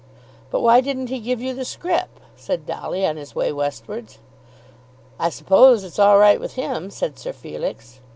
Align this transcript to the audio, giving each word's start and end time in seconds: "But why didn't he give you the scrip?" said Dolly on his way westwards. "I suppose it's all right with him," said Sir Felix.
"But 0.49 0.61
why 0.61 0.81
didn't 0.81 1.09
he 1.09 1.19
give 1.19 1.41
you 1.41 1.53
the 1.53 1.63
scrip?" 1.63 2.19
said 2.35 2.65
Dolly 2.65 3.05
on 3.05 3.17
his 3.17 3.35
way 3.35 3.53
westwards. 3.53 4.17
"I 5.19 5.29
suppose 5.29 5.83
it's 5.83 5.99
all 5.99 6.17
right 6.17 6.39
with 6.39 6.55
him," 6.55 6.89
said 6.89 7.19
Sir 7.19 7.33
Felix. 7.33 7.99